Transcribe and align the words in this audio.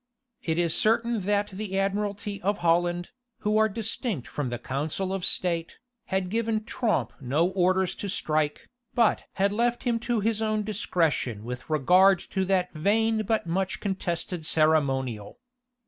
It 0.41 0.57
is 0.57 0.75
certain 0.75 1.19
that 1.29 1.49
the 1.51 1.77
admiralty 1.77 2.41
of 2.41 2.57
Holland, 2.65 3.11
who 3.41 3.59
are 3.59 3.69
distinct 3.69 4.27
from 4.27 4.49
the 4.49 4.57
council 4.57 5.13
of 5.13 5.23
state, 5.23 5.77
had 6.05 6.31
given 6.31 6.63
Tromp 6.63 7.13
no 7.21 7.49
orders 7.49 7.93
to 7.97 8.09
strike, 8.09 8.67
but 8.95 9.25
had 9.33 9.51
left 9.53 9.83
him 9.83 9.99
to 9.99 10.19
his 10.19 10.41
own 10.41 10.63
discretion 10.63 11.43
with 11.43 11.69
regard 11.69 12.17
to 12.31 12.43
that 12.45 12.73
vain 12.73 13.21
but 13.27 13.45
much 13.45 13.79
contested 13.79 14.43
ceremonial. 14.43 15.37